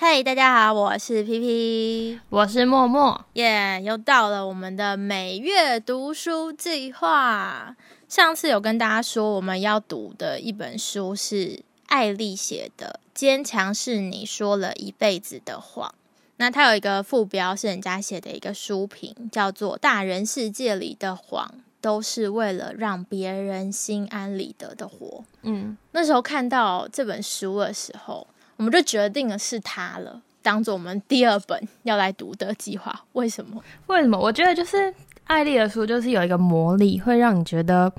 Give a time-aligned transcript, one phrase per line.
[0.00, 7.74] 嘿大家好，我是皮皮我是默默，耶又到了我们的每月读书计划。
[8.08, 15.88] 上次有跟大家说，我们要读的一本书是艾丽写的《坚强是你说了一辈子的谎》。
[16.36, 25.06] 那它有一个副标是人家写的一个书评，叫做《大人世界里的谎都是为了让别人心安理得的活》。
[25.42, 28.28] 嗯，那时候看到这本书的时候。
[28.58, 33.04] 我们就决定了是他了，当做我们第二本要来读的计划。
[33.12, 33.62] 为什么？
[33.86, 34.18] 为什么？
[34.18, 34.92] 我觉得就是
[35.24, 37.90] 艾丽的书，就是有一个魔力，会让你觉得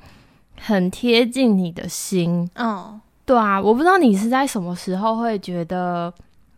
[0.60, 2.48] 很贴近你的心。
[2.56, 6.12] 哦，对啊，我不知道你是在什么时候会觉得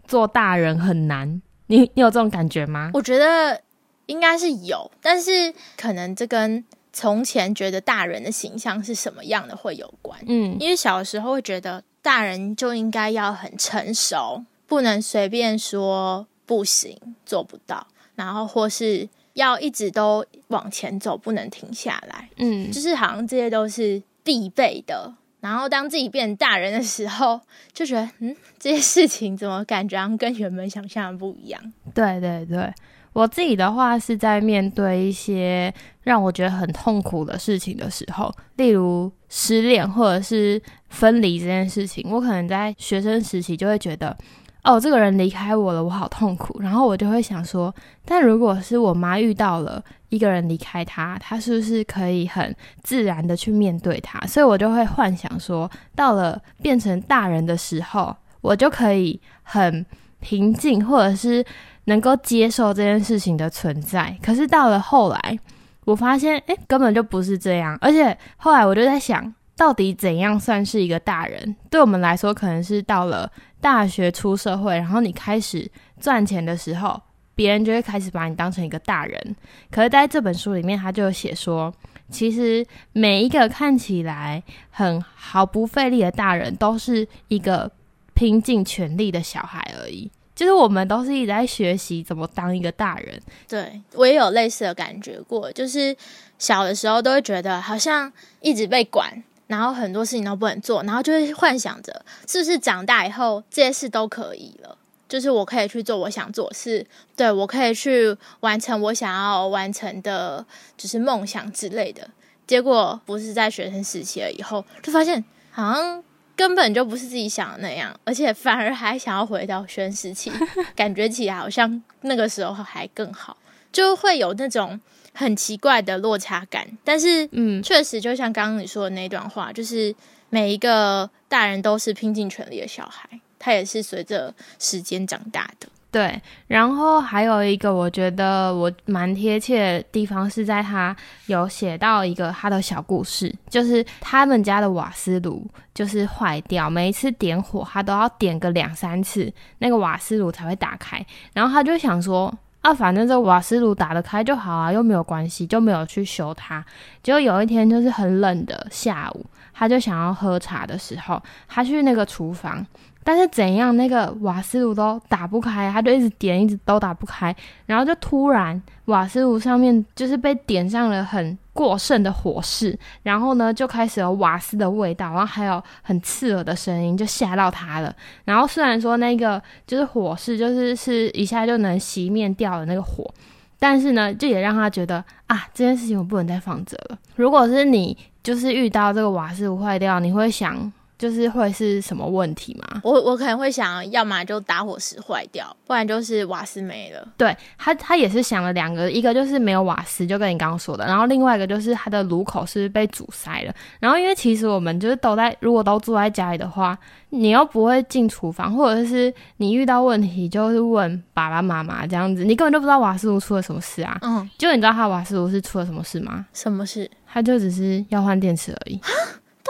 [0.05, 2.91] 做大人很难，你你有这种感觉吗？
[2.95, 3.63] 我觉得
[4.07, 10.19] 应该是有，但是可能这跟从前觉得大人的形象是什么样的会有关。
[10.27, 11.85] 嗯，因为小的时候会觉得。
[12.03, 22.29] 大人就应该要很成熟，不能随便说不行、做不到，然后或是要一直都往前走，不能停下来。
[22.37, 25.15] 嗯，就是好像这些都是必备的。
[25.41, 27.41] 然后当自己变大人的时候，
[27.73, 31.73] 就觉得嗯，这些事情怎么感觉跟原本想象的不一样？
[31.95, 32.73] 对对对。
[33.13, 44.17] 我自己的话是在面对一些让我觉得很痛苦的事情的时候，例如失恋或者是分离这件事情，我可能在学生时期就会觉得，
[44.65, 46.59] 哦，这个人离开我了，我好痛苦。
[46.61, 47.75] 然后我就会想说，
[48.05, 54.19] 但如果是我妈遇到了一个人离开她，她是不是可以很自然的去面对他？
[54.27, 59.85] 所以我就会幻想说，到了变成大人的时候，我就可以很
[60.21, 61.45] 平静，或者是。
[61.85, 65.39] 能够接受这件事情的存在，可是到了后来，
[65.85, 67.77] 我发现，哎，根本就不是这样。
[67.81, 71.57] 而且后来我就在想，到底怎样算是一个大人？
[71.69, 75.69] 对我们来说，可能是到了大学出社会，然后你开始
[76.01, 77.01] 赚钱的时候，
[77.35, 79.37] 别人就会开始把你当成一个大人。
[79.71, 81.73] 可是在这本书里面，他就写说，
[82.11, 87.71] 其实每一个看起来很毫不费力的大人，都是一个
[88.15, 90.11] 拼尽全力的小孩而已。
[90.35, 93.21] 就是我们都是一直在学习怎么当一个大人。
[93.47, 95.95] 对我也有类似的感觉过，就是
[96.39, 98.11] 小的时候都会觉得好像
[98.41, 104.77] 一直被管，然后很多事情都不能做，然后就会幻想着是不是长大以后这些事都可以了，
[105.09, 110.45] 就是我可以去做我想做事，对我可以去完成我想要完成的，
[110.77, 112.09] 就是梦想之类的。
[112.47, 116.03] 结果不是在学生时期了以后，就发现好像。
[116.43, 120.29] 根本就不是自己想的那样，而且反而还想要回到宣誓期，
[120.75, 123.37] 感觉起来好像那个时候还更好，
[123.71, 124.81] 就会有那种
[125.15, 126.67] 很奇怪的落差感。
[126.83, 129.95] 但是，嗯，确实就像刚刚你说的那段话，就是
[130.31, 135.69] 每一个大人都是拼尽全力的小孩，他也是随着时间长大的。
[135.93, 151.05] 对，然后还有一个我觉得我蛮贴切的地方是在他有写到一个他的小故事，就是他们家的瓦斯炉就是坏掉，每一次点火他都要点个两三次，那个瓦斯炉才会打开。
[151.35, 152.33] 然后他就想说
[152.63, 156.65] 啊，反正这瓦斯炉打得开就好啊，又没有关系，就没有去修它。
[157.03, 162.67] 结果有一天就是很冷的下午，他就想要喝茶的时候，他去那个厨房。
[163.05, 167.35] 但是怎样，那个瓦斯炉都打不开，他就一直点，一直都打不开。
[167.67, 177.95] 然后就突然瓦斯炉上面就是被点上了很过剩的火势，然后呢就开始有瓦斯的味道，然后还有很刺耳的声音，就吓到他了。
[178.25, 183.13] 然后虽然说那个就是火势，就是是一下就能熄灭掉的那个火，
[183.59, 186.99] 但是呢，就也让他觉得啊，这件事情我不能再放着了。
[187.17, 190.73] 如果是你，就是遇到这个瓦斯炉坏掉，你会想？
[191.03, 192.81] 就是会是什么问题吗？
[192.85, 197.09] 我我可能会想要么就打火石坏掉，不然就是瓦斯没了。
[197.17, 203.53] 对他，他也是想了两个，一个就是没有瓦斯，就跟你刚刚说的，然后另外一个就是它的炉口是被阻塞了。
[203.81, 206.79] 然后因为其实我们就是都在，如果都住在家里的话，
[207.09, 213.99] 你又不会进厨房，或者是你遇到问题就是问爸爸妈妈这样子，你根本就不知道瓦斯炉出了什么事啊。
[214.03, 216.25] 嗯，就你知道他瓦斯炉是出了什么事吗？
[216.33, 216.89] 什么事？
[217.13, 218.81] 他就只是要换电池而已。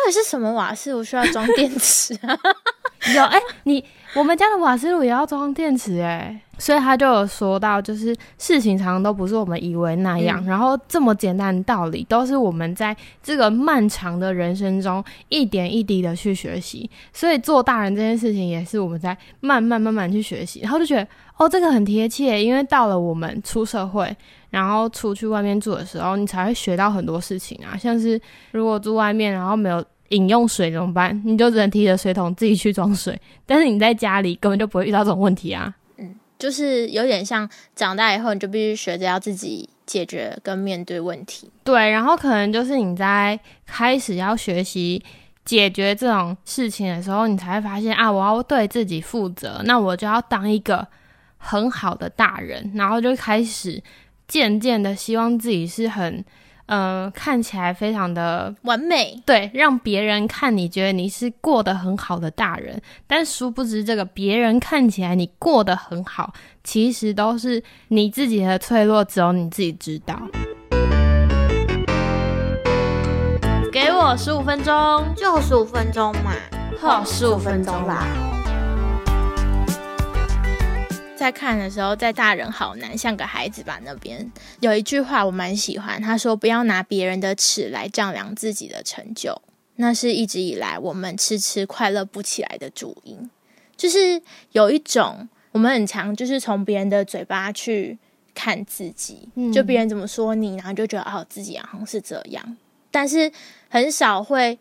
[0.03, 2.37] 到底是什么瓦斯炉需要装电池啊？
[3.15, 3.85] 有哎，你
[4.15, 16.89] 我们家的瓦斯炉也要装电池哎，所以他就有说到，就是事情常常都不是我们以为那样，然后这么简单的道理，都是我们在这个漫长的人生中一点一滴的去学习。
[17.13, 20.61] 所以做大人这件事情，也是我们在慢慢慢慢去学习。
[20.61, 21.07] 然后就觉得
[21.37, 24.17] 哦，这个很贴切，因为到了我们出社会，
[24.51, 28.21] 然后出去外面住的时候，你才会学到很多事情啊，像是
[28.53, 29.85] 如果住外面，然后没有。
[30.13, 31.21] 饮用水怎么办？
[31.25, 33.21] 你就只能提着水桶自己去装水。
[33.45, 35.75] 但是你在家里根本就不会遇到这种问题啊。
[35.99, 41.49] 嗯就是有点像长大以后，你就必须学着要自己解决跟面对问题。
[41.63, 45.01] 对，然后可能就是你在开始要学习
[45.45, 50.85] 解决这种事情的时候，你才会发现啊，我要对自己负责，那我就要当一个
[51.37, 53.81] 很好的大人，然后就开始
[54.27, 56.25] 渐渐的希望自己是很。
[56.75, 66.33] 嗯，看起来非常的完美，对，让别人看你觉得你是过得很好的大人，但殊不知这个别人看起来你过得很好，
[66.65, 70.19] 其实都是你自己的脆弱，只有你自己知道。
[73.71, 76.33] 给我十五分钟，就十五分钟嘛，
[76.81, 78.07] 好，十五分钟啦。
[81.23, 83.79] 在看的时候，在大人好难像个孩子吧。
[83.85, 84.29] 那边
[84.59, 89.41] 有一句话我蛮喜欢，他说：“不要拿别人的尺来丈量自己的成就，
[89.77, 93.31] 那是一直以来我们迟迟快乐不起来的主因。”
[93.79, 94.21] 就是
[94.51, 97.97] 有一种我们很常就是从别人的嘴巴去
[98.35, 102.57] 看自己，就别人怎么说你，然后就觉得哦自己好像是这样，
[102.91, 103.31] 但是
[103.69, 104.59] 很少会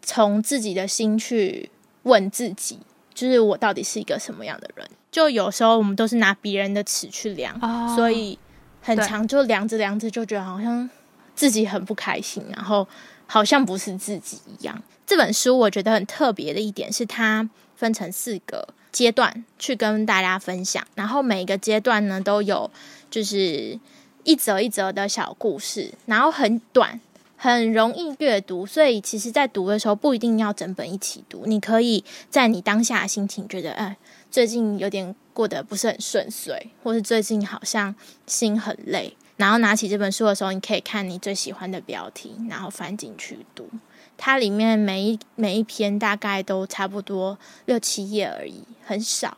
[0.00, 1.68] 从自己的心去
[2.04, 2.78] 问自己。
[3.14, 4.86] 就是我到底是一个什么样的人？
[5.10, 7.58] 就有时候我们都是拿别人的尺去量，
[7.94, 8.38] 所以
[8.82, 10.90] 很长就量着量着就觉得好像
[11.34, 12.86] 自己很不开心，然后
[13.26, 14.82] 好像不是自己一样。
[15.06, 22.70] 这本书我觉得很特别的一点是，它分成四个阶段去跟大家分享，然后每一个阶段呢都有
[23.08, 23.78] 就是
[24.24, 27.00] 一则一则的小故事，然后很短。
[27.44, 31.44] 很容易阅读，所以其实，在读的时候不一定要整本一起读。
[31.44, 33.98] 你可以在你当下的心情觉得，哎，
[34.30, 37.94] 最近有点过得不是很顺遂，或是最近好像
[38.26, 43.68] 心很累，然后拿起这本书的时候，你可以看你最喜欢的标题，然后翻进去读。
[44.16, 49.36] 它里面每一每一篇大概都差不多六七页而已，很少。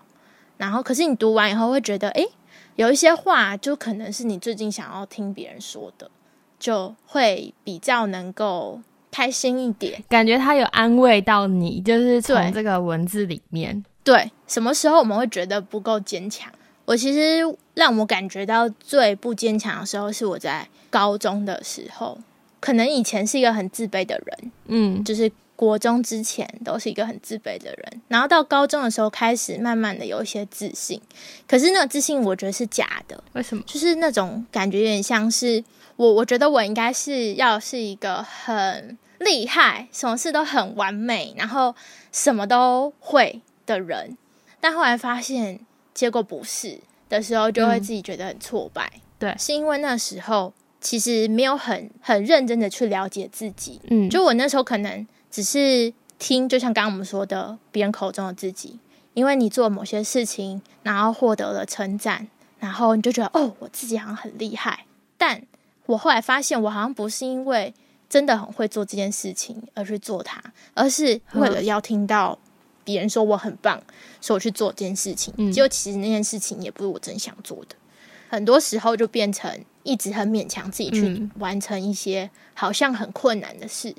[0.58, 2.24] 然后，可是你读完以后会觉得，哎，
[2.76, 6.08] 有一些话就可能是你最近想要听别人说的。
[6.58, 8.80] 就会比较能够
[9.10, 13.84] 开心一点，感觉他有安慰到你，就是从这个文字里面。
[14.04, 16.52] 对，什么时候我们会觉得不够坚强？
[16.84, 17.40] 我其实
[17.74, 22.18] 让我感觉到最不坚强的时候，是我在高中的时候，
[22.60, 31.00] 可能以前是一个很自卑的人，嗯，就是国中之前都是一个很自卑的人，然后到高中的时候开始慢慢的有一些自信，
[31.48, 33.62] 可是那个自信我觉得是假的，为什么？
[33.66, 35.64] 就是那种感觉有点像是。
[35.96, 41.74] 我我觉得我应该是要是一个很厉害，什么事都很完美，然后
[42.12, 44.16] 什么都会的人。
[44.60, 45.60] 但后来发现
[45.94, 46.78] 结果不是
[47.08, 48.92] 的时候，就会自己觉得很挫败。
[49.18, 50.52] 对，是因为那时候
[50.82, 53.80] 其实没有很很认真的去了解自己。
[53.88, 58.78] 嗯，就我那时候可能只是听，就像刚刚我们说的，别人口中的自己，
[59.14, 62.28] 因为你做某些事情，然后获得了称赞，
[62.58, 64.84] 然后你就觉得哦，我自己好像很厉害，
[65.16, 65.42] 但。
[65.86, 67.72] 我后来发现，我好像不是因为
[68.08, 70.42] 真的很会做这件事情而去做它，
[70.74, 72.38] 而是为了要听到
[72.84, 73.82] 别人说我很棒，
[74.20, 75.52] 所以我去做这件事情。
[75.52, 77.76] 结果其实那件事情也不是我真想做的，
[78.28, 79.50] 很多时候就变成
[79.82, 83.94] 一直很勉强自己去完成一些好像很困难的事。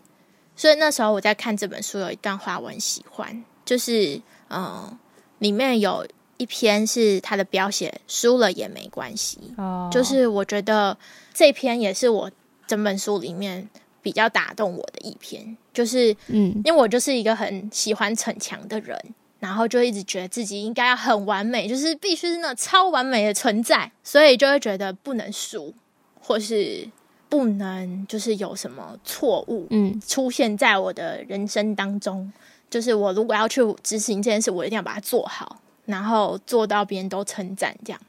[0.56, 4.98] 所以那时候我在看这本书，有一段话我很喜欢，就是嗯，
[5.39, 6.06] 里面有。
[6.38, 9.39] 一篇是他的标写，输了也没关系。
[9.58, 10.98] 哦，就是我觉得
[11.34, 12.32] 这篇也是我
[12.65, 13.67] 整本书里面
[14.01, 15.58] 比较打动我的一篇。
[15.74, 19.00] 就是，嗯，因为我就是一个很喜欢逞强的人，
[19.39, 25.74] 然后就一直觉得自己应该要很完美，就是必须是那超完美的存在，所以就会觉得不能输，
[26.20, 26.89] 或是
[27.29, 32.32] 不能就是有什么错误，嗯，出现在我的人生当中。
[32.70, 35.62] 就是我如果要去执行这件事，我一定要把它做好。
[35.88, 38.00] 然后做到别人都称赞，这样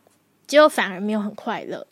[0.46, 1.86] 结果反而没有很快乐。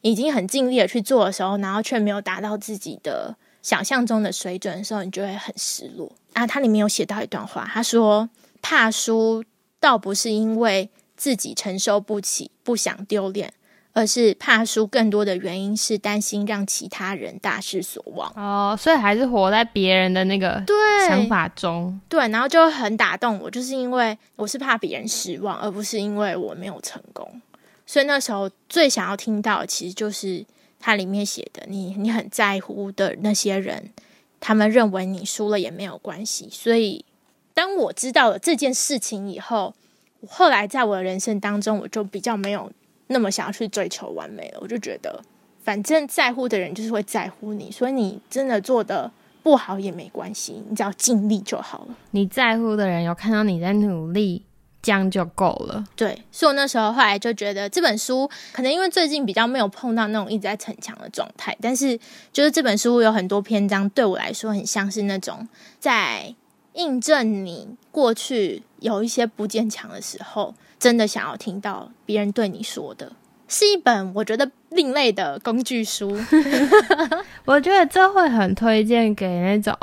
[0.00, 6.46] 已经很尽力的去做的时候，然后却没有达到自己的想象中的水准的时候，你就会很失落啊。
[6.46, 8.28] 它里面有写到一段话，他说
[8.62, 9.44] ：“怕输
[9.78, 13.52] 倒不是因为自己承受不起，不想丢脸。”
[13.94, 20.62] 而是怕输，更多的原因是担心让其他人大失所望哦，所以还是活在别人的那个
[21.06, 27.40] 想法中，对，然后就很打动我，就是因为我是怕别人失望，而不是因为我没有成功，
[27.86, 30.44] 所以那时候最想要听到，其实就是
[30.78, 33.90] 它里面写的，你你很在乎的那些人，
[34.40, 37.04] 他们认为你输了也没有关系，所以
[37.54, 39.74] 当我知道了这件事情以后，
[40.28, 42.70] 后来在我的人生当中，我就比较没有。
[43.08, 45.22] 那么想要去追求完美了，我就觉得，
[45.62, 49.10] 反正在乎的人就是会在乎你，所以你真的做的
[49.42, 51.94] 不好也没关系，你只要尽力就好了。
[52.12, 54.44] 你在乎的人有看到你在努力，
[54.80, 55.84] 这样就够了。
[55.96, 61.98] 对，所以我那时候后来就觉得这本书可能因为最近比较没有碰到那种一直在逞强的状态，但是
[62.32, 66.34] 就是这本书有很多篇章对我来说很像是那种在
[66.74, 73.12] 印证你过去有一些不坚强的时候，真的想要听到别人对你说的，
[73.46, 76.16] 是一本我觉得另类的工具书。
[77.46, 79.74] 我觉得这会很推荐给那种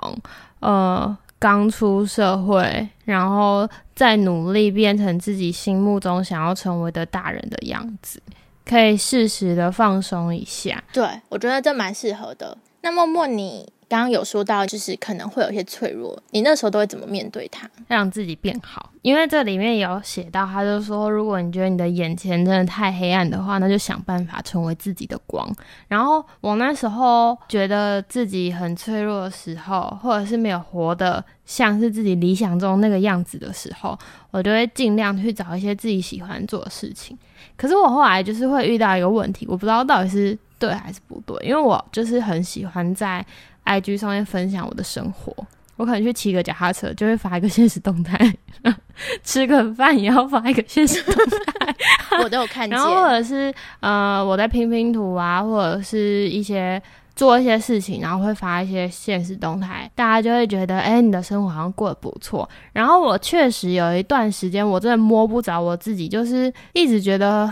[0.59, 8.21] 呃刚出社会，然后在努力变成自己心目中想要成为的大人的样子，
[8.65, 10.83] 可以适时的放松一下。
[10.91, 12.57] 对我觉得这蛮适合的。
[12.81, 17.67] 那默默，你刚刚有说到，就是可能会有一些脆弱，你那时候都会怎么面对它？
[17.87, 25.51] 让自己变好，因为这里面有写到，他就说，如果你觉得你的眼前真的太黑暗的话，那就想办法成为自己的光。
[25.87, 33.97] 然后我那时候觉得自己很脆弱的时候，或者是没有活得像是自己理想中那个样子的时候，
[34.29, 37.17] 我就会尽量去找一些自己喜欢做的事情。
[37.57, 43.25] 可是我后来就是会遇到一个问题，我不知道到底是对还是不对，因为我就是很喜欢在
[43.69, 45.33] IG 上面分享我的生活。
[45.77, 48.17] 我可能去骑个脚踏车，就会发一个现实动态；
[49.23, 51.73] 吃个饭也要发一个现实动态。
[52.21, 52.77] 我都有看见。
[52.77, 56.81] 然后或者是呃，我在拼拼图啊，或者是一些
[57.15, 62.49] 做一些事情，然后会发一些现实动态，大家就会觉得，哎，你的生活好像过得不错。
[62.73, 67.49] 然后我确实有一段时间，我真的摸不着我自己，就是一直觉得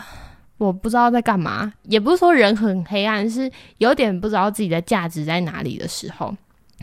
[0.57, 6.35] 我不知道在干嘛，也不是说人很黑暗，是有点不知道自己的价值在哪里的时候。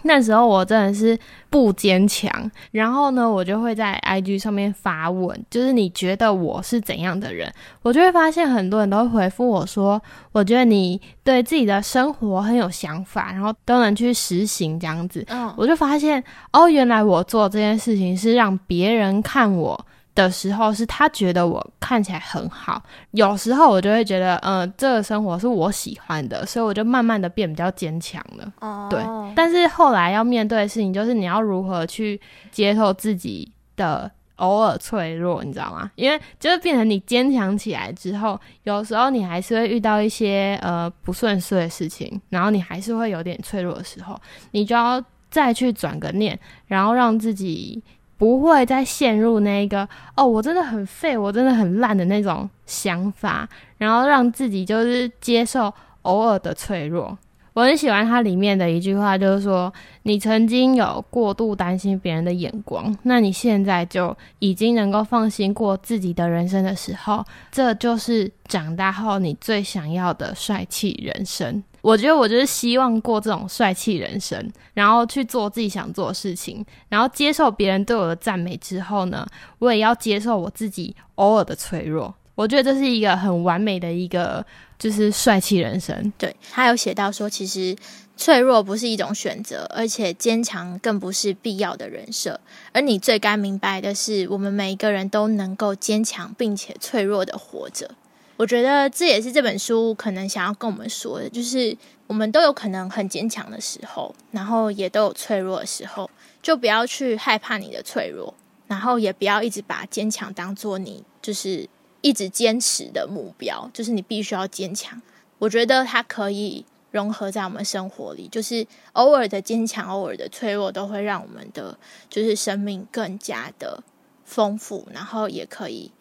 [0.07, 2.31] 那时候我真的是不坚强，
[2.73, 7.51] 然后呢，我就会在 IG 上面发问，就是你觉得我是怎样的人？
[7.81, 10.01] 我就会发现很多人都会回复我说，
[10.33, 15.25] 我觉得你对自己的生活很有想法，然后都能去实行这样子。
[15.29, 19.87] 嗯，我就发现哦，原来我做这件事情是让别人看我。
[20.15, 22.81] 的时候是他觉得我看起来很好，
[23.11, 28.53] 有时候我就会觉得，嗯，这个生活是我喜欢的，所以我就慢慢的变比较坚强了。
[28.61, 29.03] 哦，对，
[29.35, 32.21] 但是后来要面对的事情就是你要如何去
[32.53, 35.91] 接受自己的偶尔脆弱，你知道吗？
[35.97, 44.17] 因为就是变成你坚强起来之后，有时候你还是会遇到一些呃不顺遂的事情，然后你还是会有点脆弱的时候，
[44.53, 47.83] 你就要再去转个念，然后让自己。
[48.17, 57.17] 不会再陷入那个哦，我真的很废，我真的很烂的那种想法，然后让自己就是接受偶尔的脆弱。
[57.53, 71.63] 我很喜欢它里面的一句话，就是说你曾经有过度担心别人的眼光，那你现在就已经能够放心过自己的人生的时候，这就是长大后你最想要的帅气人生。
[71.85, 79.27] 我觉得我就是希望过这种帅气人生，然后去做自己想做的事情，然后接受别人对我的赞美之后呢，
[79.59, 82.15] 我也要接受我自己偶尔的脆弱。
[82.35, 84.45] 我觉得这是一个很完美的一个
[84.79, 86.11] 就是帅气人生。
[86.17, 87.77] 对他有写到说，其实
[88.17, 92.41] 脆弱不是一种选择，而且坚强更不是必要的人设。
[92.73, 97.91] 而你最该明白的是，我们每一个人都能够坚强并且脆弱的活着。
[98.37, 101.77] 我觉得这也是这本书可能想要跟我们说的，就是
[102.09, 106.11] 我们都有可能很坚强的时候，然后也都有脆弱的时候，
[106.43, 108.35] 就不要去害怕你的脆弱，
[108.67, 111.69] 然后也不要一直把坚强当做你就是
[112.01, 115.01] 一直坚持的目标，就是你必须要坚强。
[115.39, 121.79] 我觉得它可以融合在我们生活里，就是偶尔的坚强，偶尔的脆弱，都会让我们的
[122.11, 123.83] 就是生命更加的
[124.25, 125.93] 丰富，然后也可以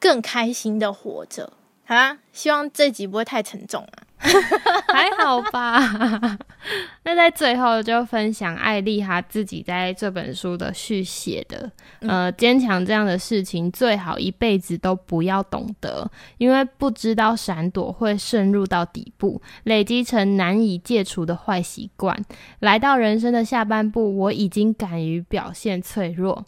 [0.00, 1.52] 更开心的活着。
[1.84, 4.06] 好啦，希望这集不会太沉重啊，
[4.88, 6.38] 还好吧。
[7.04, 11.70] 那在最后就分享艾丽她自己在这本书的续写的，
[12.00, 16.08] 呃，坚强这样的事情最好一辈子都不要懂得，
[16.38, 22.16] 因为不知道闪躲会渗入到底部，累积成难以戒除的坏习惯。
[22.60, 26.44] 来到人生的下半部，我已经敢于表现脆弱。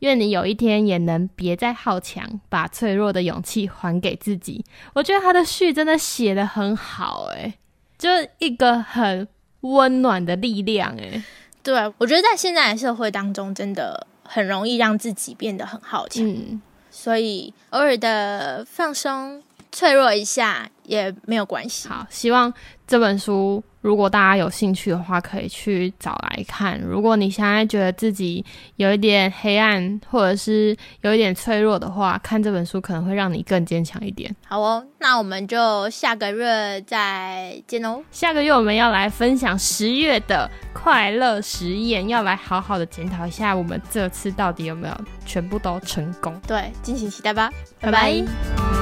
[0.00, 4.64] 愿你有一天也能别再好强，把脆弱的勇气还给自己。
[4.94, 7.54] 我觉得他的序真的写的很好，诶，
[7.98, 9.26] 就一个很
[9.62, 11.22] 温暖的力量，诶。
[11.62, 21.88] 对，我觉得在现在的社会当中，真的很容易让自己变得很好强，嗯，所以偶尔的放松、脆弱一下也没有关系。
[21.88, 22.52] 好，希望
[22.86, 26.80] 这本书，如果大家有兴趣的话，可以去找来看。
[26.80, 28.44] 如果你现在觉得自己
[28.76, 34.34] 有一点黑暗，或者是有一点脆弱的话，看这本书可能会让你更坚强一点。
[34.46, 38.02] 好哦，那我们就下个月再见哦。
[38.10, 44.94] 下个月我们要来分享十月的快乐实验，要来好好的检讨一下我们这次到底有没有
[45.26, 46.40] 全部都成功。
[46.46, 48.77] 对，敬请期待吧，拜拜